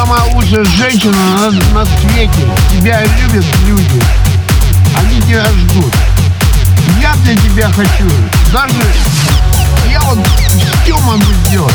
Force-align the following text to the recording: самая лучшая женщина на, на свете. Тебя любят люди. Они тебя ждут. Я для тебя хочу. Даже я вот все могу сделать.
самая 0.00 0.32
лучшая 0.34 0.64
женщина 0.64 1.12
на, 1.74 1.80
на 1.80 1.84
свете. 1.84 2.48
Тебя 2.70 3.02
любят 3.02 3.44
люди. 3.66 4.00
Они 4.96 5.20
тебя 5.20 5.44
ждут. 5.52 5.92
Я 7.02 7.12
для 7.24 7.36
тебя 7.36 7.68
хочу. 7.70 8.08
Даже 8.52 8.82
я 9.88 10.00
вот 10.00 10.18
все 10.84 10.98
могу 11.00 11.24
сделать. 11.46 11.74